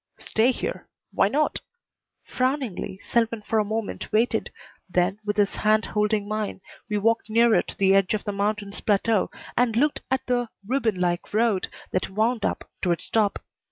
"Stay 0.17 0.49
here. 0.49 0.87
Why 1.13 1.27
not?" 1.27 1.61
Frowningly, 2.25 2.97
Selwyn 3.03 3.43
for 3.43 3.59
a 3.59 3.63
moment 3.63 4.11
waited, 4.11 4.49
then, 4.89 5.19
with 5.23 5.37
his 5.37 5.57
hand 5.57 5.85
holding 5.85 6.27
mine, 6.27 6.59
we 6.89 6.97
walked 6.97 7.29
nearer 7.29 7.61
the 7.77 7.93
edge 7.93 8.15
of 8.15 8.23
the 8.23 8.31
mountain's 8.31 8.81
plateau 8.81 9.29
and 9.55 9.75
looked 9.75 10.01
at 10.09 10.25
the 10.25 10.49
ribbon 10.65 10.99
like 10.99 11.35
road 11.35 11.67
that 11.91 12.09
wound 12.09 12.43
up 12.45 12.67
to 12.81 12.91
its 12.91 13.11
top. 13.11 13.45